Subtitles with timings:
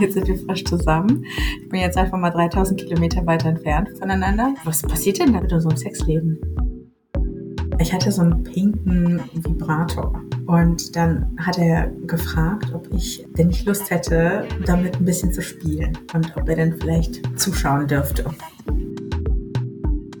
[0.00, 1.26] Jetzt sind wir frisch zusammen.
[1.60, 4.54] Ich bin jetzt einfach mal 3000 Kilometer weiter entfernt voneinander.
[4.64, 6.38] Was passiert denn da mit unserem Sexleben?
[7.78, 10.22] Ich hatte so einen pinken Vibrator.
[10.46, 15.42] Und dann hat er gefragt, ob ich denn nicht Lust hätte, damit ein bisschen zu
[15.42, 18.24] spielen und ob er denn vielleicht zuschauen dürfte.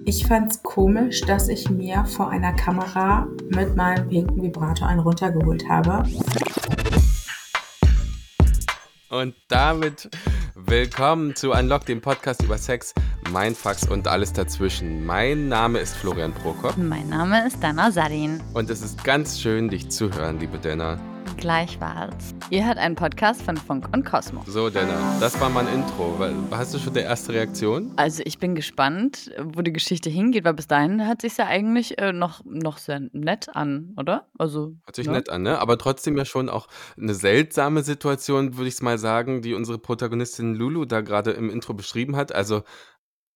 [0.04, 5.00] Ich fand es komisch, dass ich mir vor einer Kamera mit meinem pinken Vibrator einen
[5.00, 6.02] runtergeholt habe.
[9.10, 10.08] Und damit
[10.54, 12.94] willkommen zu Unlock, dem Podcast über Sex,
[13.32, 15.04] Mindfucks und alles dazwischen.
[15.04, 16.76] Mein Name ist Florian Prokop.
[16.76, 18.40] Mein Name ist Dana Sadin.
[18.54, 20.96] Und es ist ganz schön, dich zu hören, liebe Dana.
[21.36, 22.34] Gleichfalls.
[22.50, 24.42] Ihr hört einen Podcast von Funk und Cosmo.
[24.46, 26.18] So, Dana, das war mein Intro.
[26.50, 27.92] Hast du schon die erste Reaktion?
[27.96, 31.98] Also ich bin gespannt, wo die Geschichte hingeht, weil bis dahin hat sich ja eigentlich
[31.98, 34.28] äh, noch, noch sehr nett an, oder?
[34.38, 35.12] Also, Hört sich ja.
[35.12, 35.58] nett an, ne?
[35.58, 39.78] Aber trotzdem ja schon auch eine seltsame Situation, würde ich es mal sagen, die unsere
[39.78, 42.34] Protagonistin Lulu da gerade im Intro beschrieben hat.
[42.34, 42.62] Also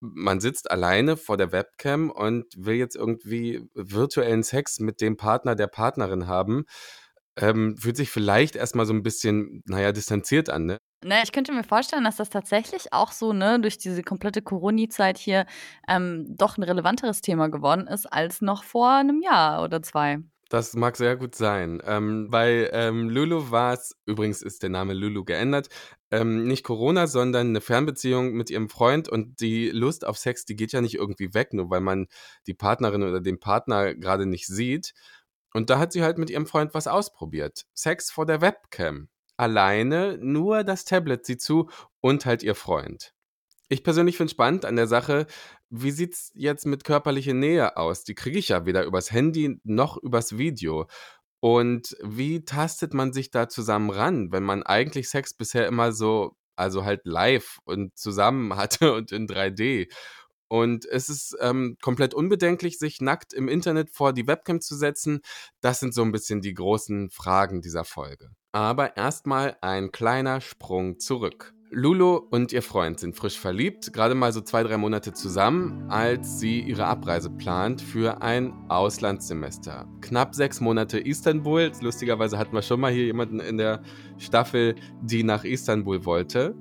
[0.01, 5.55] man sitzt alleine vor der Webcam und will jetzt irgendwie virtuellen Sex mit dem Partner
[5.55, 6.67] der Partnerin haben
[7.37, 10.79] ähm, fühlt sich vielleicht erstmal so ein bisschen, naja, distanziert an, ne?
[11.05, 15.19] Ne, ich könnte mir vorstellen, dass das tatsächlich auch so, ne, durch diese komplette Corona-Zeit
[15.19, 15.45] hier
[15.87, 20.21] ähm, doch ein relevanteres Thema geworden ist als noch vor einem Jahr oder zwei.
[20.49, 21.83] Das mag sehr gut sein.
[21.85, 25.69] Ähm, bei ähm, Lulu war es, übrigens ist der Name Lulu geändert,
[26.11, 30.55] ähm, nicht Corona, sondern eine Fernbeziehung mit ihrem Freund und die Lust auf Sex, die
[30.55, 32.07] geht ja nicht irgendwie weg, nur weil man
[32.47, 34.93] die Partnerin oder den Partner gerade nicht sieht.
[35.55, 37.65] Und da hat sie halt mit ihrem Freund was ausprobiert.
[37.75, 39.09] Sex vor der Webcam.
[39.37, 43.15] Alleine, nur das Tablet sieht zu und halt ihr Freund.
[43.69, 45.27] Ich persönlich finde spannend an der Sache,
[45.71, 48.05] wie sieht's jetzt mit körperlicher Nähe aus?
[48.05, 50.87] Die kriege ich ja weder übers Handy noch übers Video.
[51.41, 56.37] Und wie tastet man sich da zusammen ran, wenn man eigentlich Sex bisher immer so,
[56.57, 59.89] also halt live und zusammen hatte und in 3D?
[60.49, 65.21] Und es ist ähm, komplett unbedenklich, sich nackt im Internet vor die Webcam zu setzen.
[65.61, 68.31] Das sind so ein bisschen die großen Fragen dieser Folge.
[68.53, 71.55] Aber erstmal ein kleiner Sprung zurück.
[71.71, 76.39] Lulu und ihr Freund sind frisch verliebt, gerade mal so zwei, drei Monate zusammen, als
[76.39, 79.89] sie ihre Abreise plant für ein Auslandssemester.
[80.01, 81.73] Knapp sechs Monate Istanbul.
[81.81, 83.83] Lustigerweise hatten wir schon mal hier jemanden in der
[84.19, 86.55] Staffel, die nach Istanbul wollte.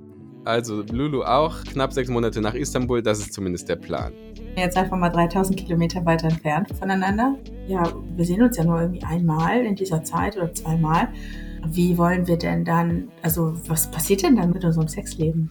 [0.44, 4.12] Also Lulu auch, knapp sechs Monate nach Istanbul, das ist zumindest der Plan.
[4.56, 7.36] Jetzt einfach mal 3000 Kilometer weiter entfernt voneinander.
[7.66, 7.82] Ja,
[8.14, 11.08] wir sehen uns ja nur irgendwie einmal in dieser Zeit oder zweimal.
[11.66, 15.50] Wie wollen wir denn dann, also was passiert denn dann mit unserem Sexleben?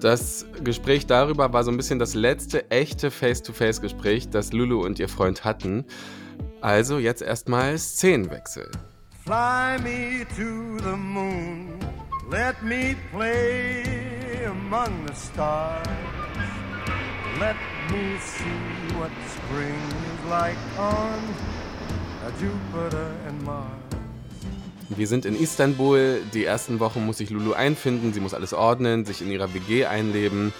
[0.00, 5.08] Das Gespräch darüber war so ein bisschen das letzte echte Face-to-Face-Gespräch, das Lulu und ihr
[5.08, 5.84] Freund hatten.
[6.60, 8.70] Also jetzt erstmal Szenenwechsel.
[9.24, 11.78] Fly me to the moon,
[12.30, 14.05] let me play
[14.44, 15.86] among the stars.
[17.40, 17.56] Let
[17.90, 21.18] me see what spring is like on
[22.40, 23.86] Jupiter and Mars.
[24.88, 26.20] Wir sind in Istanbul.
[26.32, 28.12] Die ersten Wochen muss sich Lulu einfinden.
[28.12, 30.52] Sie muss alles ordnen, sich in ihrer WG einleben.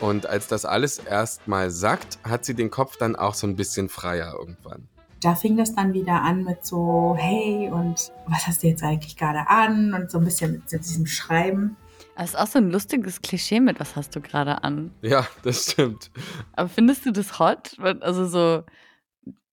[0.00, 3.88] Und als das alles erstmal sackt, hat sie den Kopf dann auch so ein bisschen
[3.88, 4.88] freier irgendwann.
[5.20, 9.16] Da fing das dann wieder an mit so, hey, und was hast du jetzt eigentlich
[9.16, 9.94] gerade an?
[9.94, 11.76] Und so ein bisschen mit diesem Schreiben.
[12.16, 14.92] Das ist auch so ein lustiges Klischee mit, was hast du gerade an?
[15.02, 16.10] Ja, das stimmt.
[16.52, 17.78] Aber findest du das hot?
[17.78, 18.64] Also so,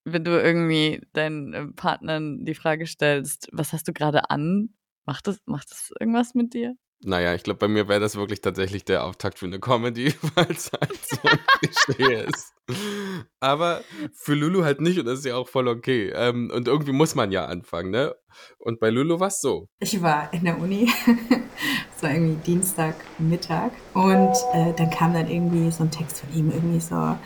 [0.03, 4.69] wenn du irgendwie deinen äh, Partnern die Frage stellst, was hast du gerade an?
[5.05, 6.75] Macht das, macht das irgendwas mit dir?
[7.01, 10.51] Naja, ich glaube, bei mir wäre das wirklich tatsächlich der Auftakt für eine Comedy, weil
[10.51, 12.53] es halt so ein ist.
[13.39, 13.81] Aber
[14.13, 16.11] für Lulu halt nicht und das ist ja auch voll okay.
[16.13, 18.15] Ähm, und irgendwie muss man ja anfangen, ne?
[18.57, 19.67] Und bei Lulu war es so.
[19.79, 20.91] Ich war in der Uni,
[22.01, 26.79] war irgendwie Dienstagmittag und äh, dann kam dann irgendwie so ein Text von ihm, irgendwie
[26.79, 27.17] so,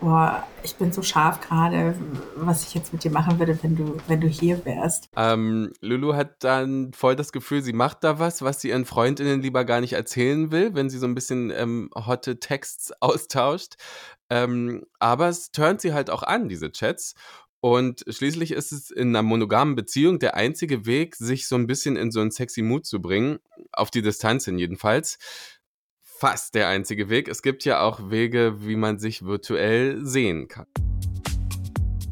[0.00, 1.94] boah, ich bin so scharf gerade,
[2.36, 5.08] was ich jetzt mit dir machen würde, wenn du, wenn du hier wärst.
[5.16, 9.42] Ähm, Lulu hat dann voll das Gefühl, sie macht da was, was sie ihren Freundinnen
[9.42, 13.74] lieber gar nicht erzählen will, wenn sie so ein bisschen ähm, hotte Texts austauscht.
[14.30, 17.14] Ähm, aber es turnt sie halt auch an, diese Chats.
[17.60, 21.96] Und schließlich ist es in einer monogamen Beziehung der einzige Weg, sich so ein bisschen
[21.96, 23.38] in so einen sexy Mut zu bringen,
[23.72, 25.18] auf die Distanz hin jedenfalls
[26.18, 27.28] fast der einzige Weg.
[27.28, 30.66] Es gibt ja auch Wege, wie man sich virtuell sehen kann.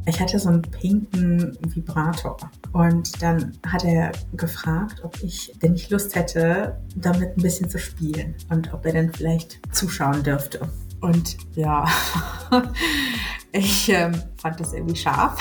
[0.06, 2.37] Ich hatte so einen pinken Vibrator
[2.72, 7.78] und dann hat er gefragt, ob ich denn nicht Lust hätte, damit ein bisschen zu
[7.78, 10.69] spielen und ob er dann vielleicht zuschauen dürfte.
[11.00, 11.87] Und ja,
[13.52, 15.38] ich ähm, fand das irgendwie scharf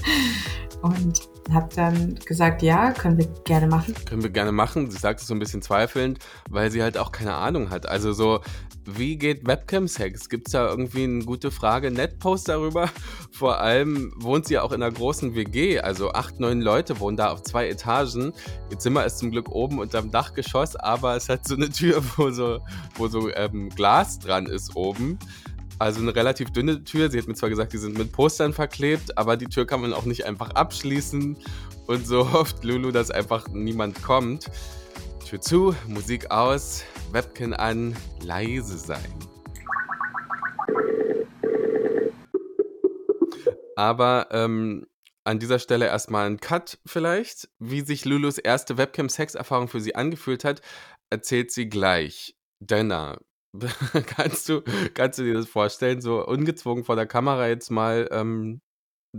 [0.82, 3.94] und Hab dann gesagt, ja, können wir gerne machen.
[4.06, 4.90] Können wir gerne machen.
[4.90, 6.18] Sie sagt es so ein bisschen zweifelnd,
[6.50, 7.86] weil sie halt auch keine Ahnung hat.
[7.86, 8.40] Also so,
[8.86, 10.28] wie geht Webcam-Sex?
[10.28, 11.90] Gibt es da irgendwie eine gute Frage?
[11.90, 12.90] Netpost darüber?
[13.30, 15.80] Vor allem wohnt sie ja auch in einer großen WG.
[15.80, 18.32] Also acht, neun Leute wohnen da auf zwei Etagen.
[18.70, 22.30] Ihr Zimmer ist zum Glück oben unterm Dachgeschoss, aber es hat so eine Tür, wo
[22.30, 22.60] so,
[22.96, 25.18] wo so ähm, Glas dran ist oben.
[25.84, 27.10] Also eine relativ dünne Tür.
[27.10, 29.92] Sie hat mir zwar gesagt, die sind mit Postern verklebt, aber die Tür kann man
[29.92, 31.36] auch nicht einfach abschließen.
[31.86, 34.50] Und so hofft Lulu, dass einfach niemand kommt.
[35.28, 39.12] Tür zu, Musik aus, Webcam an, leise sein.
[43.76, 44.86] Aber ähm,
[45.24, 47.50] an dieser Stelle erstmal ein Cut vielleicht.
[47.58, 50.62] Wie sich Lulus erste Webcam-Sex-Erfahrung für sie angefühlt hat,
[51.10, 52.38] erzählt sie gleich.
[52.58, 53.18] Denner,
[54.06, 54.62] kannst du,
[54.94, 58.60] kannst du dir das vorstellen, so ungezwungen vor der Kamera jetzt mal ähm,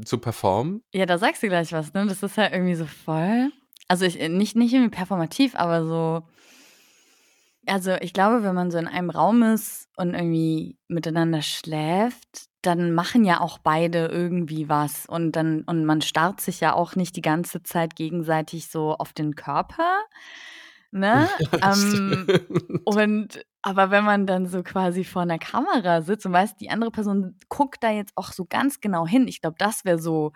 [0.03, 0.81] zu performen?
[0.93, 2.05] Ja, da sagst du gleich was, ne?
[2.07, 3.51] Das ist ja irgendwie so voll.
[3.87, 6.23] Also ich, nicht, nicht irgendwie performativ, aber so.
[7.67, 12.93] Also ich glaube, wenn man so in einem Raum ist und irgendwie miteinander schläft, dann
[12.93, 17.15] machen ja auch beide irgendwie was und dann und man starrt sich ja auch nicht
[17.15, 20.03] die ganze Zeit gegenseitig so auf den Körper.
[20.95, 21.27] Ne?
[21.62, 22.25] ähm,
[22.86, 26.89] und aber wenn man dann so quasi vor einer Kamera sitzt und weiß, die andere
[26.89, 30.31] Person guckt da jetzt auch so ganz genau hin, ich glaube, das wäre so,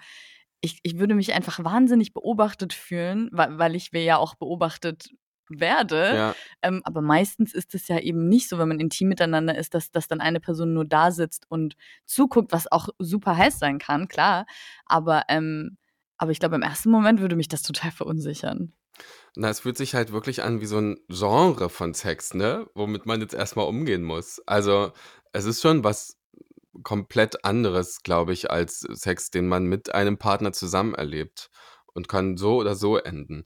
[0.59, 5.09] ich, ich würde mich einfach wahnsinnig beobachtet fühlen, weil, weil ich ja auch beobachtet
[5.47, 6.13] werde.
[6.13, 6.35] Ja.
[6.61, 9.91] Ähm, aber meistens ist es ja eben nicht so, wenn man intim miteinander ist, dass,
[9.91, 14.09] dass dann eine Person nur da sitzt und zuguckt, was auch super heiß sein kann,
[14.09, 14.45] klar.
[14.85, 15.77] Aber, ähm,
[16.17, 18.73] aber ich glaube, im ersten Moment würde mich das total verunsichern.
[19.35, 22.67] Na, es fühlt sich halt wirklich an wie so ein Genre von Sex, ne?
[22.75, 24.41] Womit man jetzt erstmal umgehen muss.
[24.45, 24.91] Also,
[25.33, 26.17] es ist schon was
[26.83, 31.49] komplett anderes, glaube ich, als Sex, den man mit einem Partner zusammen erlebt
[31.93, 33.45] und kann so oder so enden.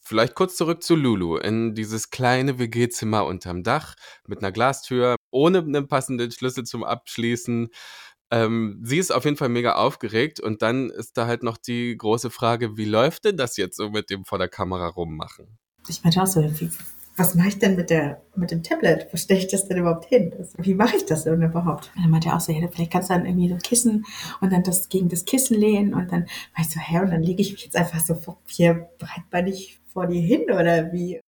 [0.00, 3.94] Vielleicht kurz zurück zu Lulu in dieses kleine WG-Zimmer unterm Dach
[4.26, 7.70] mit einer Glastür, ohne einen passenden Schlüssel zum Abschließen.
[8.30, 11.96] Ähm, sie ist auf jeden Fall mega aufgeregt und dann ist da halt noch die
[11.96, 15.58] große Frage, wie läuft denn das jetzt so mit dem vor der Kamera rummachen?
[15.88, 16.70] Ich meine auch so, wie,
[17.16, 19.06] was mache ich denn mit, der, mit dem Tablet?
[19.12, 20.32] Wo stelle ich das denn überhaupt hin?
[20.36, 21.92] Das, wie mache ich das denn überhaupt?
[21.94, 24.04] Und dann meinte er auch so, ja, vielleicht kannst du dann irgendwie so Kissen
[24.40, 26.22] und dann das gegen das Kissen lehnen und dann
[26.56, 28.16] war ich so, hä, und dann lege ich mich jetzt einfach so
[28.46, 31.20] hier breitbeinig vor dir hin oder wie?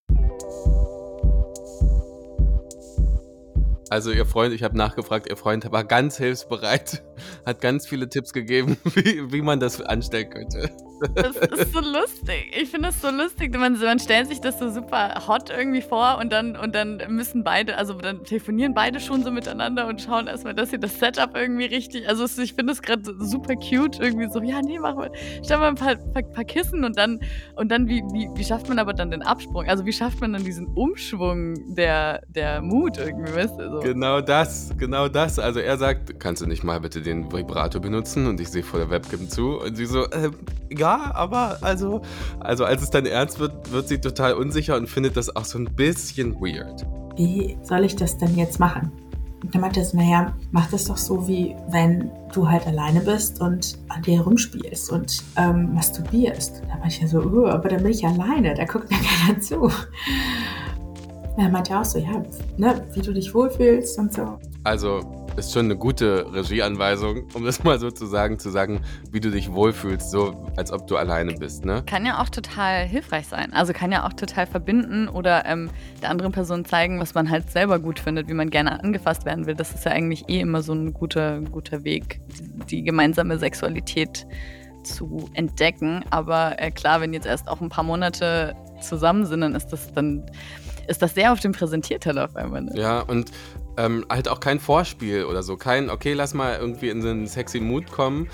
[3.97, 7.03] Also ihr Freund, ich habe nachgefragt, ihr Freund war ganz hilfsbereit,
[7.47, 10.71] hat ganz viele Tipps gegeben, wie, wie man das anstellen könnte.
[11.15, 12.55] Das ist so lustig.
[12.59, 13.55] Ich finde es so lustig.
[13.57, 17.45] Man, man stellt sich das so super hot irgendwie vor und dann, und dann müssen
[17.45, 21.37] beide, also dann telefonieren beide schon so miteinander und schauen erstmal, dass sie das Setup
[21.37, 22.09] irgendwie richtig.
[22.09, 25.11] Also ich finde es gerade super cute, irgendwie so, ja, nee, mach mal,
[25.45, 27.21] stell mal ein paar, paar, paar Kissen und dann,
[27.57, 29.67] und dann, wie, wie, wie schafft man aber dann den Absprung?
[29.69, 33.71] Also wie schafft man dann diesen Umschwung der, der Mut irgendwie, weißt du?
[33.71, 33.81] So.
[33.87, 35.38] Genau das, genau das.
[35.38, 38.27] Also er sagt, kannst du nicht mal bitte den Vibrator benutzen?
[38.27, 40.31] Und ich sehe vor der Webcam zu und sie so, äh,
[40.71, 42.03] ja, aber also,
[42.41, 45.59] also als es dann ernst wird, wird sie total unsicher und findet das auch so
[45.59, 46.85] ein bisschen weird.
[47.17, 48.91] Wie soll ich das denn jetzt machen?
[49.44, 53.41] Und dann meinte sie, naja, mach das doch so, wie wenn du halt alleine bist
[53.41, 56.62] und an dir herumspielst und ähm, masturbierst.
[56.67, 59.71] Da meinte ich ja so, aber dann bin ich alleine, da guckt mir keiner zu.
[61.38, 62.23] Er meinte auch so, ja,
[62.57, 64.38] ne, wie du dich wohlfühlst und so.
[64.64, 65.00] Also
[65.37, 68.81] ist schon eine gute Regieanweisung, um das mal so zu sagen, zu sagen,
[69.12, 71.83] wie du dich wohlfühlst, so als ob du alleine bist, ne?
[71.85, 73.52] Kann ja auch total hilfreich sein.
[73.52, 75.69] Also kann ja auch total verbinden oder ähm,
[76.00, 79.47] der anderen Person zeigen, was man halt selber gut findet, wie man gerne angefasst werden
[79.47, 79.55] will.
[79.55, 84.26] Das ist ja eigentlich eh immer so ein guter, guter Weg, die, die gemeinsame Sexualität
[84.85, 86.02] zu entdecken.
[86.09, 89.93] Aber äh, klar, wenn jetzt erst auch ein paar Monate zusammen sind, dann ist das
[89.93, 90.25] dann
[90.88, 92.62] ist das sehr auf dem Präsentierteller auf einmal.
[92.62, 92.73] Ne?
[92.75, 93.31] Ja, und
[93.76, 95.57] ähm, halt auch kein Vorspiel oder so.
[95.57, 98.28] Kein, okay, lass mal irgendwie in so einen sexy Mood kommen.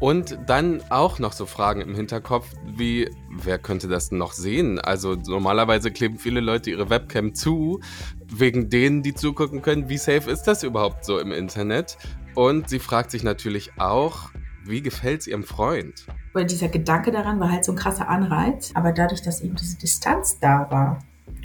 [0.00, 2.46] Und dann auch noch so Fragen im Hinterkopf,
[2.76, 4.80] wie, wer könnte das noch sehen?
[4.80, 7.80] Also normalerweise kleben viele Leute ihre Webcam zu,
[8.26, 11.96] wegen denen, die zugucken können, wie safe ist das überhaupt so im Internet?
[12.34, 14.30] Und sie fragt sich natürlich auch,
[14.64, 16.06] wie gefällt es ihrem Freund?
[16.32, 19.78] Weil dieser Gedanke daran war halt so ein krasser Anreiz, aber dadurch, dass eben diese
[19.78, 20.98] Distanz da war,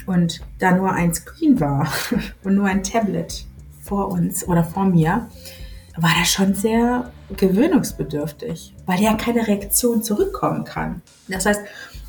[0.09, 1.87] und da nur ein Screen war
[2.43, 3.45] und nur ein Tablet
[3.83, 5.29] vor uns oder vor mir,
[5.95, 11.01] war das schon sehr gewöhnungsbedürftig, weil ja keine Reaktion zurückkommen kann.
[11.27, 11.61] Das heißt,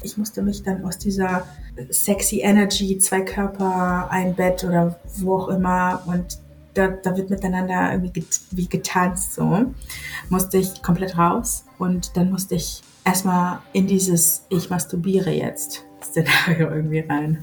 [0.03, 1.45] ich musste mich dann aus dieser
[1.91, 6.39] sexy Energy, zwei Körper, ein Bett oder wo auch immer und
[6.73, 9.75] da, da wird miteinander irgendwie get, wie getanzt so,
[10.31, 16.71] musste ich komplett raus und dann musste ich erstmal in dieses Ich masturbiere jetzt Szenario
[16.71, 17.39] irgendwie rein.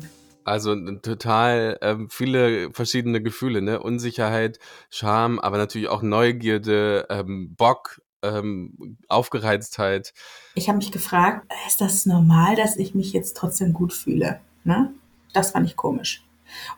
[0.48, 3.82] Also total ähm, viele verschiedene Gefühle, ne?
[3.82, 10.14] Unsicherheit, Scham, aber natürlich auch Neugierde, ähm, Bock, ähm, Aufgereiztheit.
[10.56, 14.40] Ich habe mich gefragt, ist das normal, dass ich mich jetzt trotzdem gut fühle?
[14.64, 14.94] Ne?
[15.34, 16.24] Das fand ich komisch.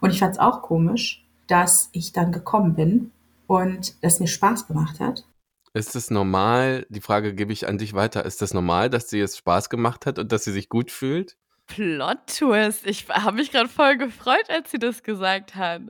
[0.01, 3.11] Und ich fand es auch komisch, dass ich dann gekommen bin
[3.45, 5.25] und es mir Spaß gemacht hat.
[5.73, 9.19] Ist es normal, die Frage gebe ich an dich weiter, ist es normal, dass sie
[9.19, 11.37] es Spaß gemacht hat und dass sie sich gut fühlt?
[11.69, 12.87] Plot-Twist.
[12.87, 15.81] Ich habe mich gerade voll gefreut, als sie das gesagt hat.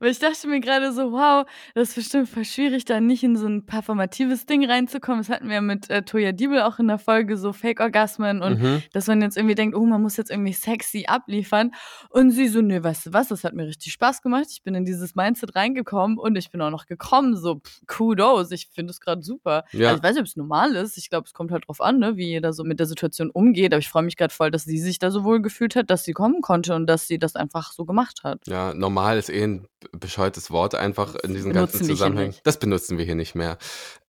[0.00, 3.36] Weil ich dachte mir gerade so, wow, das ist bestimmt voll schwierig, da nicht in
[3.36, 5.20] so ein performatives Ding reinzukommen.
[5.20, 8.60] Das hatten wir ja mit äh, Toya Diebel auch in der Folge, so Fake-Orgasmen und
[8.60, 8.82] mhm.
[8.92, 11.70] dass man jetzt irgendwie denkt, oh, man muss jetzt irgendwie sexy abliefern.
[12.10, 14.46] Und sie so, nee, weißt du was, das hat mir richtig Spaß gemacht.
[14.50, 17.36] Ich bin in dieses Mindset reingekommen und ich bin auch noch gekommen.
[17.36, 19.64] So, pff, kudos, ich finde es gerade super.
[19.70, 19.90] Ja.
[19.90, 20.98] Also ich weiß nicht, ob es normal ist.
[20.98, 23.72] Ich glaube, es kommt halt drauf an, ne, wie jeder so mit der Situation umgeht.
[23.72, 26.04] Aber ich freue mich gerade voll, dass sie sich da so wohl gefühlt hat, dass
[26.04, 28.46] sie kommen konnte und dass sie das einfach so gemacht hat.
[28.46, 32.34] Ja, normal ist eh ein bescheuertes Wort einfach in diesen ganzen Zusammenhängen.
[32.42, 33.58] Das benutzen wir hier nicht mehr.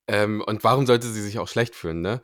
[0.07, 2.21] Ähm, und warum sollte sie sich auch schlecht fühlen, ne?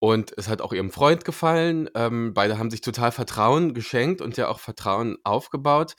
[0.00, 1.90] Und es hat auch ihrem Freund gefallen.
[1.94, 5.94] Ähm, beide haben sich total Vertrauen geschenkt und ja auch Vertrauen aufgebaut.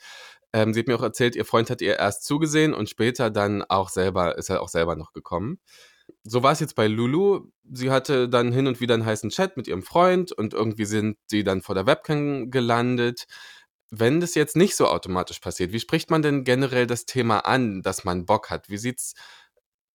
[0.52, 3.62] Ähm, sie hat mir auch erzählt, ihr Freund hat ihr erst zugesehen und später dann
[3.62, 5.58] auch selber, ist er auch selber noch gekommen
[6.24, 7.50] so war es jetzt bei Lulu.
[7.70, 11.16] Sie hatte dann hin und wieder einen heißen Chat mit ihrem Freund und irgendwie sind
[11.26, 13.26] sie dann vor der Webcam gelandet.
[13.90, 17.82] Wenn das jetzt nicht so automatisch passiert, wie spricht man denn generell das Thema an,
[17.82, 18.68] dass man Bock hat?
[18.68, 19.14] Wie sieht's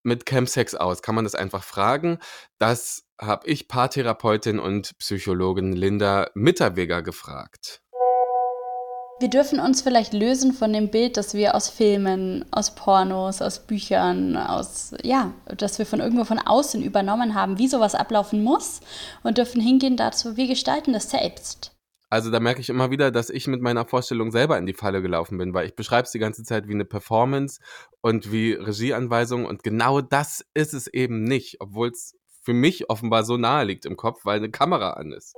[0.03, 1.01] mit Chemsex aus?
[1.01, 2.19] Kann man das einfach fragen?
[2.59, 7.81] Das habe ich Paartherapeutin und Psychologin Linda Mitterweger gefragt.
[9.17, 13.65] Wir dürfen uns vielleicht lösen von dem Bild, das wir aus Filmen, aus Pornos, aus
[13.65, 18.81] Büchern, aus, ja, dass wir von irgendwo von außen übernommen haben, wie sowas ablaufen muss
[19.23, 21.71] und dürfen hingehen dazu, wir gestalten das selbst.
[22.09, 25.01] Also da merke ich immer wieder, dass ich mit meiner Vorstellung selber in die Falle
[25.01, 27.61] gelaufen bin, weil ich beschreibe es die ganze Zeit wie eine Performance
[28.01, 33.23] und wie Regieanweisung und genau das ist es eben nicht, obwohl es für mich offenbar
[33.23, 35.35] so nahe liegt im Kopf, weil eine Kamera an ist.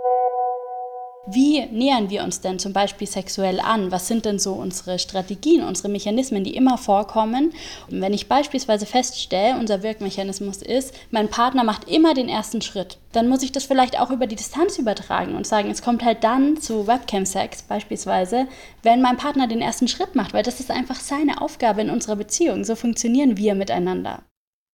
[1.29, 3.91] Wie nähern wir uns denn zum Beispiel sexuell an?
[3.91, 7.51] Was sind denn so unsere Strategien, unsere Mechanismen, die immer vorkommen?
[7.91, 12.97] Und wenn ich beispielsweise feststelle, unser Wirkmechanismus ist, mein Partner macht immer den ersten Schritt,
[13.11, 16.23] dann muss ich das vielleicht auch über die Distanz übertragen und sagen, es kommt halt
[16.23, 18.47] dann zu Webcam-Sex beispielsweise,
[18.83, 22.15] wenn mein Partner den ersten Schritt macht, weil das ist einfach seine Aufgabe in unserer
[22.15, 22.63] Beziehung.
[22.63, 24.23] So funktionieren wir miteinander.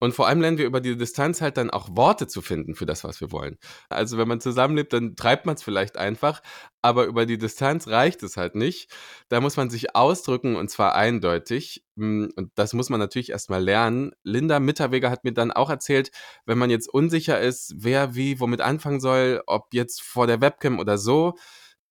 [0.03, 2.85] Und vor allem lernen wir über die Distanz halt dann auch Worte zu finden für
[2.85, 3.57] das, was wir wollen.
[3.87, 6.41] Also wenn man zusammenlebt, dann treibt man es vielleicht einfach,
[6.81, 8.91] aber über die Distanz reicht es halt nicht.
[9.29, 11.85] Da muss man sich ausdrücken und zwar eindeutig.
[11.95, 14.11] Hm, und das muss man natürlich erstmal lernen.
[14.23, 16.11] Linda Mitterweger hat mir dann auch erzählt,
[16.45, 20.79] wenn man jetzt unsicher ist, wer wie womit anfangen soll, ob jetzt vor der Webcam
[20.79, 21.35] oder so,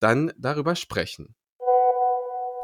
[0.00, 1.35] dann darüber sprechen.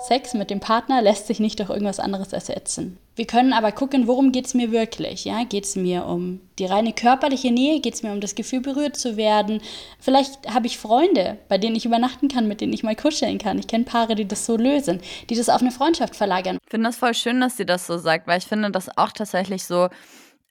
[0.08, 2.98] Sex mit dem Partner lässt sich nicht durch irgendwas anderes ersetzen.
[3.18, 5.24] Wir können aber gucken, worum geht es mir wirklich.
[5.24, 5.42] Ja?
[5.42, 7.80] Geht es mir um die reine körperliche Nähe?
[7.80, 9.60] Geht es mir um das Gefühl, berührt zu werden?
[9.98, 13.58] Vielleicht habe ich Freunde, bei denen ich übernachten kann, mit denen ich mal kuscheln kann.
[13.58, 16.58] Ich kenne Paare, die das so lösen, die das auf eine Freundschaft verlagern.
[16.64, 19.10] Ich finde das voll schön, dass sie das so sagt, weil ich finde das auch
[19.10, 19.88] tatsächlich so,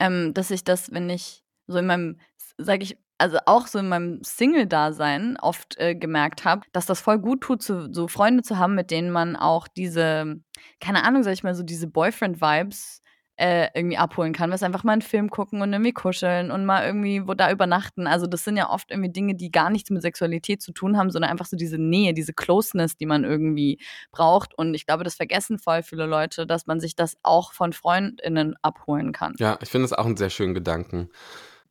[0.02, 2.20] ähm, dass ich das, wenn ich so in meinem,
[2.58, 7.20] sage ich, also auch so in meinem Single-Dasein oft äh, gemerkt habe, dass das voll
[7.20, 10.40] gut tut, so, so Freunde zu haben, mit denen man auch diese,
[10.80, 13.02] keine Ahnung, sag ich mal, so diese Boyfriend-Vibes
[13.38, 14.52] äh, irgendwie abholen kann.
[14.52, 18.08] Was einfach mal einen Film gucken und irgendwie kuscheln und mal irgendwie wo da übernachten.
[18.08, 21.12] Also das sind ja oft irgendwie Dinge, die gar nichts mit Sexualität zu tun haben,
[21.12, 23.80] sondern einfach so diese Nähe, diese Closeness, die man irgendwie
[24.12, 24.58] braucht.
[24.58, 28.56] Und ich glaube, das vergessen voll viele Leute, dass man sich das auch von FreundInnen
[28.64, 29.36] abholen kann.
[29.38, 31.10] Ja, ich finde es auch einen sehr schönen Gedanken.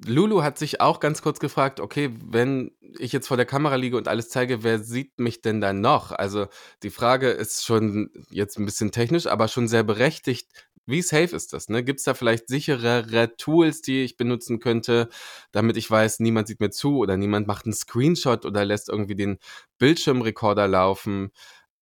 [0.04, 3.96] Lulu hat sich auch ganz kurz gefragt, okay, wenn ich jetzt vor der Kamera liege
[3.96, 6.12] und alles zeige, wer sieht mich denn dann noch?
[6.12, 6.48] Also
[6.82, 10.48] die Frage ist schon jetzt ein bisschen technisch, aber schon sehr berechtigt.
[10.86, 11.68] Wie safe ist das?
[11.68, 11.82] Ne?
[11.82, 15.08] Gibt es da vielleicht sicherere Tools, die ich benutzen könnte,
[15.50, 19.16] damit ich weiß, niemand sieht mir zu oder niemand macht einen Screenshot oder lässt irgendwie
[19.16, 19.38] den
[19.78, 21.32] Bildschirmrekorder laufen?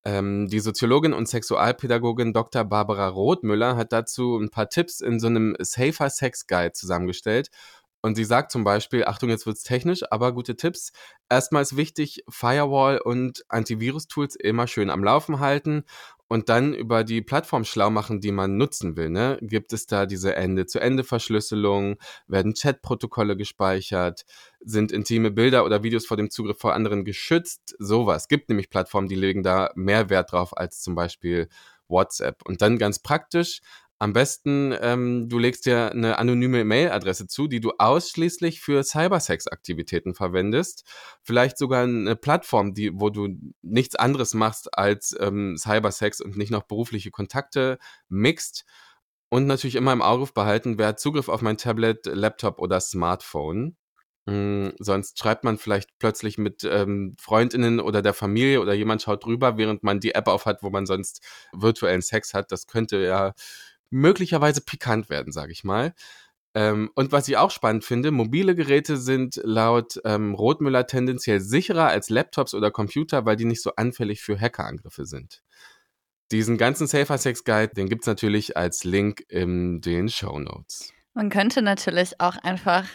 [0.07, 2.65] Ähm, die Soziologin und Sexualpädagogin Dr.
[2.65, 7.51] Barbara Rothmüller hat dazu ein paar Tipps in so einem Safer Sex Guide zusammengestellt
[8.05, 10.93] und sie sagt zum Beispiel, Achtung, jetzt wird's technisch, aber gute Tipps.
[11.31, 15.85] Erstmal ist wichtig, Firewall und Antivirus-Tools immer schön am Laufen halten
[16.29, 19.09] und dann über die Plattform schlau machen, die man nutzen will.
[19.09, 19.39] Ne?
[19.41, 21.97] Gibt es da diese Ende-zu-Ende-Verschlüsselung?
[22.27, 24.27] Werden Chatprotokolle gespeichert?
[24.61, 27.75] Sind intime Bilder oder Videos vor dem Zugriff vor anderen geschützt?
[27.79, 28.29] Sowas.
[28.29, 31.49] Gibt nämlich Plattformen, die legen da mehr Wert drauf als zum Beispiel
[31.89, 32.43] WhatsApp.
[32.47, 33.61] Und dann ganz praktisch,
[34.05, 40.13] Am besten, ähm, du legst dir eine anonyme Mailadresse zu, die du ausschließlich für Cybersex-Aktivitäten
[40.15, 40.85] verwendest.
[41.23, 43.29] Vielleicht sogar eine Plattform, die, wo du
[43.63, 47.79] nichts anderes machst als ähm, Cybersex und nicht noch berufliche Kontakte
[48.11, 48.67] mixt.
[49.31, 53.75] Und natürlich immer im Auge behalten, wer hat Zugriff auf mein Tablet, Laptop oder Smartphone.
[54.29, 59.25] Hm, sonst schreibt man vielleicht plötzlich mit ähm, Freundinnen oder der Familie oder jemand schaut
[59.25, 61.23] drüber, während man die App aufhat, wo man sonst
[61.55, 62.53] virtuellen Sex hat.
[62.53, 63.33] Das könnte ja
[63.95, 65.95] möglicherweise pikant werden, sage ich mal.
[66.55, 71.89] Ähm, und was ich auch spannend finde, mobile Geräte sind laut ähm, Rothmüller tendenziell sicherer
[71.89, 75.43] als Laptops oder Computer, weil die nicht so anfällig für Hackerangriffe sind.
[76.33, 80.93] Diesen ganzen Safer Sex Guide, den gibt es natürlich als Link in den Show Notes.
[81.13, 82.87] Man könnte natürlich auch einfach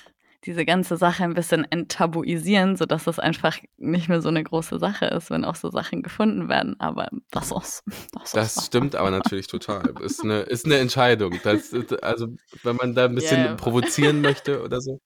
[0.45, 5.05] diese ganze Sache ein bisschen enttabuisieren, sodass es einfach nicht mehr so eine große Sache
[5.05, 6.79] ist, wenn auch so Sachen gefunden werden.
[6.79, 7.83] Aber das ist.
[8.13, 9.93] Das, das stimmt aber natürlich total.
[10.01, 11.39] Ist eine, ist eine Entscheidung.
[11.43, 12.27] Das, also,
[12.63, 13.55] wenn man da ein bisschen yeah.
[13.55, 15.01] provozieren möchte oder so.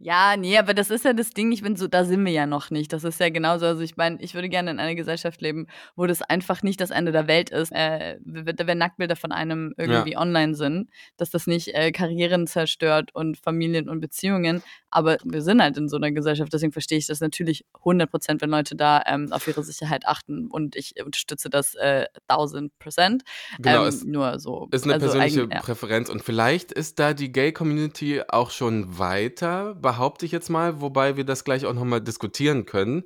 [0.00, 2.46] Ja, nee, aber das ist ja das Ding, ich bin so, da sind wir ja
[2.46, 2.92] noch nicht.
[2.92, 3.66] Das ist ja genauso.
[3.66, 6.90] Also ich meine, ich würde gerne in einer Gesellschaft leben, wo das einfach nicht das
[6.90, 10.20] Ende der Welt ist, äh, wenn Nacktbilder von einem irgendwie ja.
[10.20, 14.62] online sind, dass das nicht äh, Karrieren zerstört und Familien und Beziehungen.
[14.90, 18.40] Aber wir sind halt in so einer Gesellschaft, deswegen verstehe ich das natürlich 100 Prozent,
[18.40, 23.22] wenn Leute da ähm, auf ihre Sicherheit achten und ich unterstütze das äh, 1000 Prozent.
[23.58, 24.68] Genau, ähm, ist, nur so.
[24.70, 25.60] Ist eine also persönliche eigen, ja.
[25.60, 31.16] Präferenz und vielleicht ist da die Gay-Community auch schon weiter behaupte ich jetzt mal, wobei
[31.16, 33.04] wir das gleich auch nochmal diskutieren können.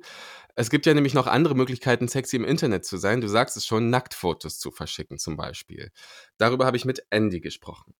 [0.55, 3.21] Es gibt ja nämlich noch andere Möglichkeiten, sexy im Internet zu sein.
[3.21, 5.91] Du sagst es schon, Nacktfotos zu verschicken zum Beispiel.
[6.39, 7.93] Darüber habe ich mit Andy gesprochen.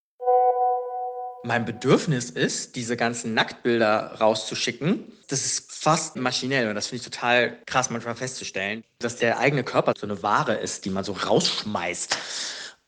[1.43, 5.11] Mein Bedürfnis ist, diese ganzen Nacktbilder rauszuschicken.
[5.27, 9.63] Das ist fast maschinell und das finde ich total krass manchmal festzustellen, dass der eigene
[9.63, 12.17] Körper so eine Ware ist, die man so rausschmeißt.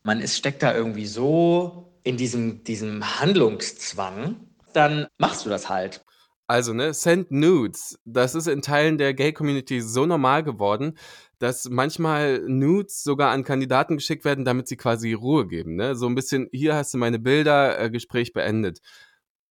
[0.01, 4.37] Man ist, steckt da irgendwie so in diesem, diesem Handlungszwang,
[4.75, 6.03] dann machst du das halt.
[6.47, 10.97] Also, ne, Send Nudes, das ist in Teilen der Gay-Community so normal geworden,
[11.39, 15.95] dass manchmal Nudes sogar an Kandidaten geschickt werden, damit sie quasi Ruhe geben, ne?
[15.95, 18.79] So ein bisschen, hier hast du meine Bilder, äh, Gespräch beendet.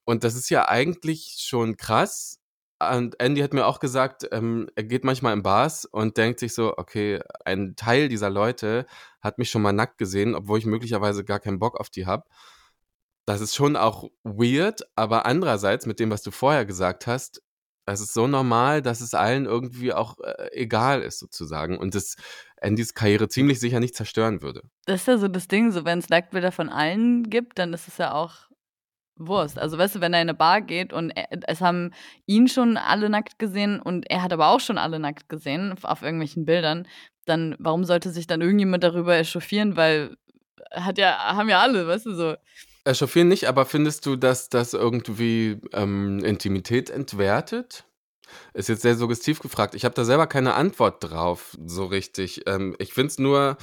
[0.05, 2.41] Und das ist ja eigentlich schon krass.
[2.81, 6.55] Und Andy hat mir auch gesagt, ähm, er geht manchmal in Bars und denkt sich
[6.55, 8.87] so, okay, ein Teil dieser Leute
[9.21, 12.25] hat mich schon mal nackt gesehen, obwohl ich möglicherweise gar keinen Bock auf die habe
[13.27, 17.43] das ist schon auch weird, aber andererseits mit dem, was du vorher gesagt hast,
[17.87, 21.79] es ist so normal, dass es allen irgendwie auch äh, egal ist, sozusagen.
[21.79, 22.17] Und das
[22.61, 24.63] Andys Karriere ziemlich sicher nicht zerstören würde.
[24.87, 27.89] Das ist ja so das Ding, so wenn es Nacktbilder von allen gibt, dann ist
[27.89, 28.49] es ja auch
[29.17, 29.59] Wurst.
[29.59, 31.93] Also weißt du, wenn er in eine Bar geht und er, es haben
[32.27, 36.03] ihn schon alle nackt gesehen und er hat aber auch schon alle nackt gesehen auf
[36.03, 36.87] irgendwelchen Bildern,
[37.25, 40.17] dann warum sollte sich dann irgendjemand darüber echauffieren, weil
[40.71, 42.35] hat ja, haben ja alle, weißt du, so.
[42.85, 47.85] Echauffieren nicht, aber findest du, dass das irgendwie ähm, Intimität entwertet?
[48.55, 49.75] Ist jetzt sehr suggestiv gefragt.
[49.75, 52.43] Ich habe da selber keine Antwort drauf, so richtig.
[52.47, 53.57] Ähm, ich finde es nur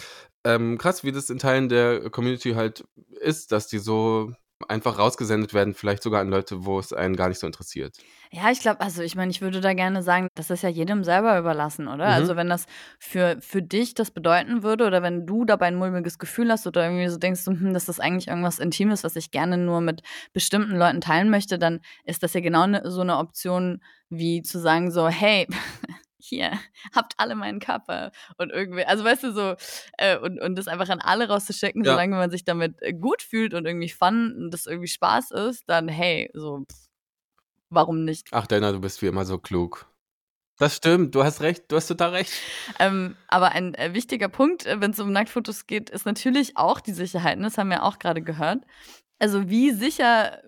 [0.46, 2.86] ähm, krass, wie das in Teilen der Community halt
[3.20, 4.34] ist, dass die so
[4.68, 7.98] einfach rausgesendet werden, vielleicht sogar an Leute, wo es einen gar nicht so interessiert.
[8.32, 11.04] Ja, ich glaube, also ich meine, ich würde da gerne sagen, das ist ja jedem
[11.04, 12.06] selber überlassen, oder?
[12.06, 12.14] Mhm.
[12.14, 12.66] Also wenn das
[13.00, 16.84] für, für dich das bedeuten würde oder wenn du dabei ein mulmiges Gefühl hast oder
[16.84, 20.02] irgendwie so denkst, hm, dass das eigentlich irgendwas Intimes, was ich gerne nur mit
[20.34, 24.60] bestimmten Leuten teilen möchte, dann ist das ja genau ne, so eine Option, wie zu
[24.60, 25.48] sagen so, hey,
[26.30, 26.52] hier,
[26.96, 28.12] habt alle meinen Körper.
[28.38, 29.56] Und irgendwie, also weißt du, so,
[29.98, 31.92] äh, und, und das einfach an alle rauszuschicken, ja.
[31.92, 35.64] solange man sich damit äh, gut fühlt und irgendwie fun und das irgendwie Spaß ist,
[35.68, 36.88] dann hey, so, pff,
[37.70, 38.28] warum nicht?
[38.32, 39.90] Ach, Dana, du bist wie immer so klug.
[40.60, 42.34] Das stimmt, du hast recht, du hast total recht.
[42.80, 46.82] Ähm, aber ein äh, wichtiger Punkt, äh, wenn es um Nacktfotos geht, ist natürlich auch
[46.82, 47.38] die Sicherheit.
[47.38, 47.46] Ne?
[47.46, 48.66] Das haben wir auch gerade gehört.
[49.20, 50.42] Also wie sicher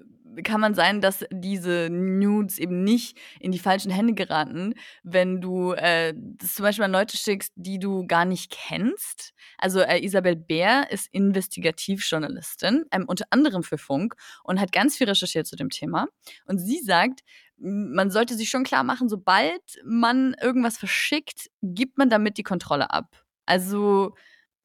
[0.44, 5.74] kann man sein, dass diese Nudes eben nicht in die falschen Hände geraten, wenn du
[5.74, 9.34] äh, das zum Beispiel an Leute schickst, die du gar nicht kennst.
[9.58, 15.08] Also äh, Isabel Bär ist Investigativjournalistin, ähm, unter anderem für Funk und hat ganz viel
[15.08, 16.08] recherchiert zu dem Thema.
[16.46, 17.22] Und sie sagt,
[17.58, 22.92] man sollte sich schon klar machen, sobald man irgendwas verschickt, gibt man damit die Kontrolle
[22.92, 23.24] ab.
[23.46, 24.16] Also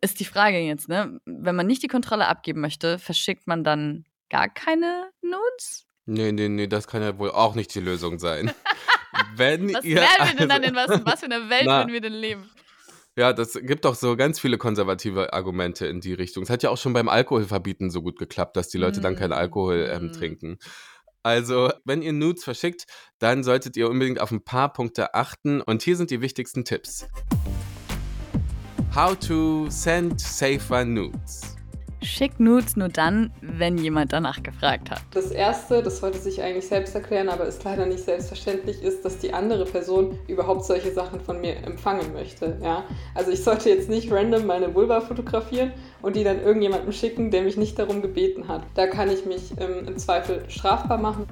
[0.01, 1.21] ist die Frage jetzt, ne?
[1.25, 5.87] Wenn man nicht die Kontrolle abgeben möchte, verschickt man dann gar keine Nudes?
[6.07, 8.53] Nee, nee, nee, das kann ja wohl auch nicht die Lösung sein.
[9.35, 11.93] Wenn was ihr, wären wir denn dann in was, was für einer Welt na, würden
[11.93, 12.51] wir denn leben?
[13.17, 16.43] Ja, das gibt doch so ganz viele konservative Argumente in die Richtung.
[16.43, 19.03] Es hat ja auch schon beim Alkoholverbieten so gut geklappt, dass die Leute mm.
[19.03, 20.13] dann keinen Alkohol ähm, mm.
[20.13, 20.59] trinken.
[21.23, 22.85] Also, wenn ihr Nudes verschickt,
[23.19, 25.63] dann solltet ihr unbedingt auf ein paar Punkte achten.
[25.63, 27.09] Und hier sind die wichtigsten Tipps.
[28.95, 31.56] How to send safer nudes.
[32.03, 35.01] Schick Nudes nur dann, wenn jemand danach gefragt hat.
[35.13, 39.19] Das erste, das sollte sich eigentlich selbst erklären, aber ist leider nicht selbstverständlich, ist, dass
[39.19, 42.59] die andere Person überhaupt solche Sachen von mir empfangen möchte.
[42.63, 42.85] Ja?
[43.15, 47.43] Also ich sollte jetzt nicht random meine Vulva fotografieren und die dann irgendjemandem schicken, der
[47.43, 48.63] mich nicht darum gebeten hat.
[48.75, 51.27] Da kann ich mich ähm, im Zweifel strafbar machen.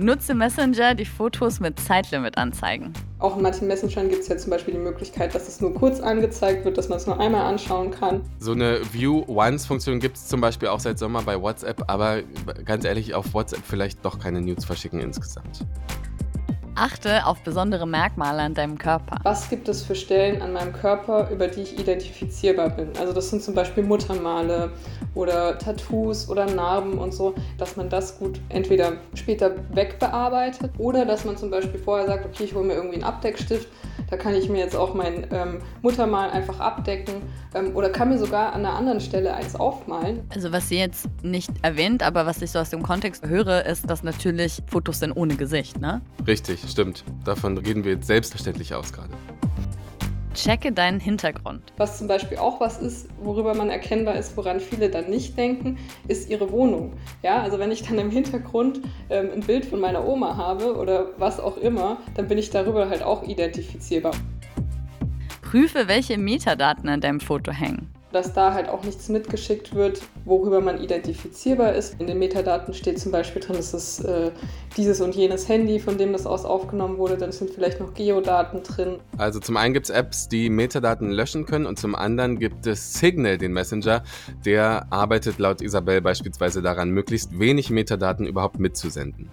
[0.00, 2.92] Nutze Messenger, die Fotos mit Zeitlimit anzeigen.
[3.18, 5.98] Auch in manchen Messengern gibt es ja zum Beispiel die Möglichkeit, dass es nur kurz
[5.98, 8.20] angezeigt wird, dass man es nur einmal anschauen kann.
[8.38, 12.22] So eine View-Once-Funktion gibt es zum Beispiel auch seit Sommer bei WhatsApp, aber
[12.64, 15.66] ganz ehrlich, auf WhatsApp vielleicht doch keine Nudes verschicken insgesamt.
[16.78, 19.16] Achte auf besondere Merkmale an deinem Körper.
[19.24, 22.90] Was gibt es für Stellen an meinem Körper, über die ich identifizierbar bin?
[22.98, 24.70] Also das sind zum Beispiel Muttermale
[25.14, 31.24] oder Tattoos oder Narben und so, dass man das gut entweder später wegbearbeitet oder dass
[31.24, 33.68] man zum Beispiel vorher sagt, okay, ich hole mir irgendwie einen Abdeckstift
[34.10, 37.22] da kann ich mir jetzt auch mein ähm, Muttermal einfach abdecken
[37.54, 40.20] ähm, oder kann mir sogar an einer anderen Stelle eins aufmalen.
[40.34, 43.88] Also was sie jetzt nicht erwähnt, aber was ich so aus dem Kontext höre, ist,
[43.90, 46.00] dass natürlich Fotos sind ohne Gesicht, ne?
[46.26, 47.04] Richtig, stimmt.
[47.24, 49.12] Davon reden wir jetzt selbstverständlich aus gerade.
[50.34, 51.72] Checke deinen Hintergrund.
[51.78, 55.78] Was zum Beispiel auch was ist, worüber man erkennbar ist, woran viele dann nicht denken,
[56.06, 56.92] ist ihre Wohnung.
[57.22, 61.08] Ja, also wenn ich dann im Hintergrund ähm, ein Bild von meiner Oma habe oder
[61.18, 64.14] was auch immer, dann bin ich darüber halt auch identifizierbar.
[65.42, 70.60] Prüfe, welche Metadaten an deinem Foto hängen dass da halt auch nichts mitgeschickt wird, worüber
[70.60, 72.00] man identifizierbar ist.
[72.00, 74.30] In den Metadaten steht zum Beispiel drin, es ist äh,
[74.76, 77.16] dieses und jenes Handy, von dem das aus aufgenommen wurde.
[77.18, 78.98] Dann sind vielleicht noch Geodaten drin.
[79.18, 82.94] Also zum einen gibt es Apps, die Metadaten löschen können und zum anderen gibt es
[82.94, 84.02] Signal, den Messenger,
[84.44, 89.30] der arbeitet laut Isabel beispielsweise daran, möglichst wenig Metadaten überhaupt mitzusenden.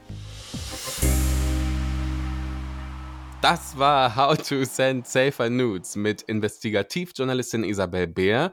[3.47, 8.51] Das war How to Send Safer Nudes mit Investigativjournalistin Isabel Beer.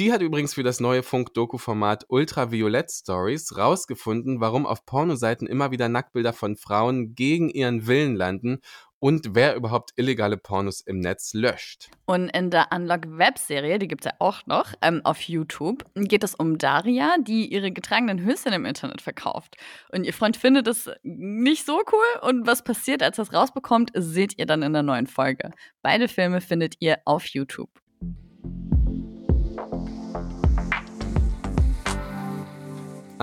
[0.00, 5.88] Die hat übrigens für das neue Funk-Doku-Format Ultraviolett Stories rausgefunden, warum auf Pornoseiten immer wieder
[5.88, 8.58] Nacktbilder von Frauen gegen ihren Willen landen
[9.04, 11.90] und wer überhaupt illegale Pornos im Netz löscht.
[12.06, 16.34] Und in der Unlock-Webserie, die gibt es ja auch noch ähm, auf YouTube, geht es
[16.34, 19.58] um Daria, die ihre getragenen Höschen im Internet verkauft.
[19.92, 22.28] Und ihr Freund findet es nicht so cool.
[22.30, 25.50] Und was passiert, als er es rausbekommt, seht ihr dann in der neuen Folge.
[25.82, 27.83] Beide Filme findet ihr auf YouTube.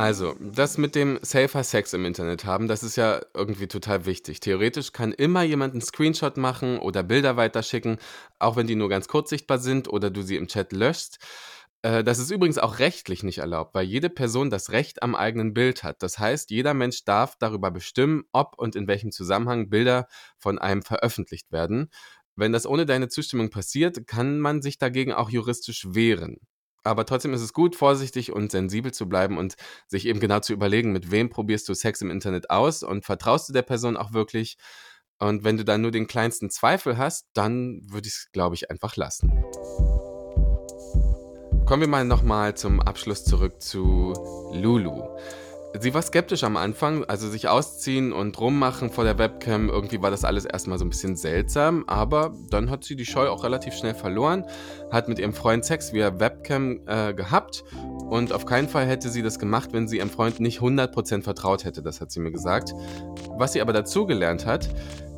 [0.01, 4.39] Also, das mit dem Safer Sex im Internet haben, das ist ja irgendwie total wichtig.
[4.39, 7.97] Theoretisch kann immer jemand einen Screenshot machen oder Bilder weiterschicken,
[8.39, 11.19] auch wenn die nur ganz kurz sichtbar sind oder du sie im Chat löschst.
[11.83, 15.53] Äh, das ist übrigens auch rechtlich nicht erlaubt, weil jede Person das Recht am eigenen
[15.53, 16.01] Bild hat.
[16.01, 20.07] Das heißt, jeder Mensch darf darüber bestimmen, ob und in welchem Zusammenhang Bilder
[20.39, 21.91] von einem veröffentlicht werden.
[22.35, 26.37] Wenn das ohne deine Zustimmung passiert, kann man sich dagegen auch juristisch wehren.
[26.83, 29.55] Aber trotzdem ist es gut, vorsichtig und sensibel zu bleiben und
[29.87, 33.49] sich eben genau zu überlegen, mit wem probierst du Sex im Internet aus und vertraust
[33.49, 34.57] du der Person auch wirklich.
[35.19, 38.71] Und wenn du dann nur den kleinsten Zweifel hast, dann würde ich es, glaube ich,
[38.71, 39.29] einfach lassen.
[41.65, 44.13] Kommen wir mal nochmal zum Abschluss zurück zu
[44.51, 45.03] Lulu.
[45.79, 49.69] Sie war skeptisch am Anfang, also sich ausziehen und rummachen vor der Webcam.
[49.69, 53.29] Irgendwie war das alles erstmal so ein bisschen seltsam, aber dann hat sie die Scheu
[53.29, 54.45] auch relativ schnell verloren,
[54.91, 57.63] hat mit ihrem Freund Sex via Webcam äh, gehabt
[58.09, 61.63] und auf keinen Fall hätte sie das gemacht, wenn sie ihrem Freund nicht 100% vertraut
[61.63, 62.73] hätte, das hat sie mir gesagt.
[63.37, 64.69] Was sie aber dazugelernt hat,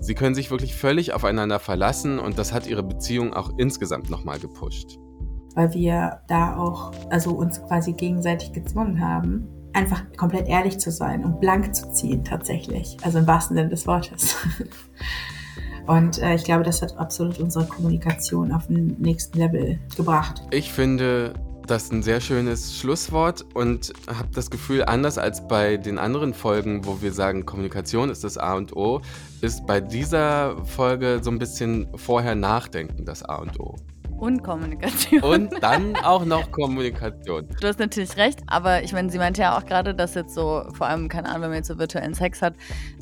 [0.02, 4.38] sie können sich wirklich völlig aufeinander verlassen und das hat ihre Beziehung auch insgesamt nochmal
[4.38, 5.00] gepusht.
[5.56, 11.24] Weil wir da auch, also uns quasi gegenseitig gezwungen haben, einfach komplett ehrlich zu sein
[11.24, 12.98] und blank zu ziehen tatsächlich.
[13.02, 14.36] Also im wahrsten Sinne des Wortes.
[15.86, 20.42] Und äh, ich glaube, das hat absolut unsere Kommunikation auf den nächsten Level gebracht.
[20.52, 21.34] Ich finde
[21.68, 26.86] das ein sehr schönes Schlusswort und habe das Gefühl, anders als bei den anderen Folgen,
[26.86, 29.02] wo wir sagen, Kommunikation ist das A und O,
[29.42, 33.76] ist bei dieser Folge so ein bisschen vorher Nachdenken das A und O.
[34.24, 35.22] Und Kommunikation.
[35.22, 37.46] Und dann auch noch Kommunikation.
[37.60, 40.64] Du hast natürlich recht, aber ich meine, sie meinte ja auch gerade, dass jetzt so,
[40.72, 42.54] vor allem, keine Ahnung, wenn man jetzt so virtuellen Sex hat,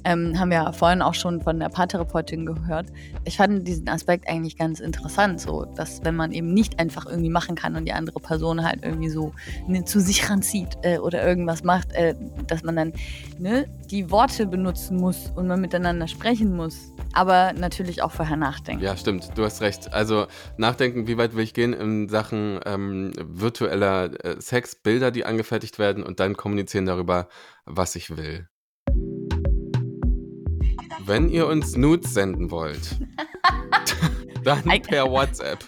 [0.03, 2.87] ähm, haben wir ja vorhin auch schon von der Paartherapeutin gehört.
[3.23, 7.29] Ich fand diesen Aspekt eigentlich ganz interessant, so, dass wenn man eben nicht einfach irgendwie
[7.29, 9.31] machen kann und die andere Person halt irgendwie so
[9.67, 12.15] ne, zu sich ranzieht äh, oder irgendwas macht, äh,
[12.47, 12.93] dass man dann
[13.37, 18.83] ne, die Worte benutzen muss und man miteinander sprechen muss aber natürlich auch vorher nachdenken.
[18.83, 19.93] Ja, stimmt, du hast recht.
[19.93, 25.25] Also nachdenken, wie weit will ich gehen in Sachen ähm, virtueller äh, Sex, Bilder, die
[25.25, 27.27] angefertigt werden und dann kommunizieren darüber,
[27.65, 28.47] was ich will.
[31.05, 32.99] Wenn ihr uns Nudes senden wollt,
[34.43, 35.65] dann per WhatsApp.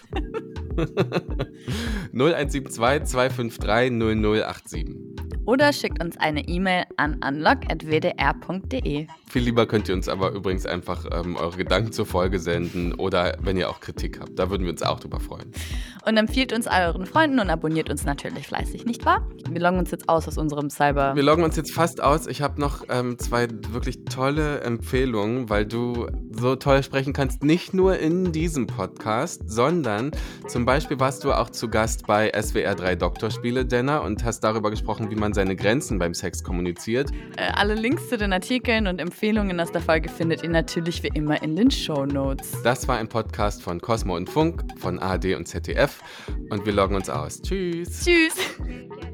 [2.12, 5.13] 0172 253 0087.
[5.46, 9.06] Oder schickt uns eine E-Mail an unlock.wdr.de.
[9.28, 13.36] Viel lieber könnt ihr uns aber übrigens einfach ähm, eure Gedanken zur Folge senden oder
[13.42, 14.38] wenn ihr auch Kritik habt.
[14.38, 15.52] Da würden wir uns auch drüber freuen.
[16.06, 19.26] Und empfiehlt uns euren Freunden und abonniert uns natürlich fleißig, nicht wahr?
[19.50, 21.14] Wir loggen uns jetzt aus aus unserem Cyber.
[21.14, 22.26] Wir loggen uns jetzt fast aus.
[22.26, 27.42] Ich habe noch ähm, zwei wirklich tolle Empfehlungen, weil du so toll sprechen kannst.
[27.42, 30.10] Nicht nur in diesem Podcast, sondern
[30.48, 34.70] zum Beispiel warst du auch zu Gast bei SWR 3 Doktorspiele, Denner, und hast darüber
[34.70, 37.10] gesprochen, wie man seine Grenzen beim Sex kommuniziert.
[37.36, 41.10] Äh, alle Links zu den Artikeln und Empfehlungen aus der Folge findet ihr natürlich wie
[41.14, 42.52] immer in den Show Notes.
[42.62, 46.00] Das war ein Podcast von Cosmo und Funk, von ARD und ZDF.
[46.50, 47.42] Und wir loggen uns aus.
[47.42, 48.04] Tschüss.
[48.04, 48.34] Tschüss.